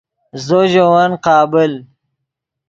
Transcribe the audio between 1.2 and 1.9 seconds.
قابل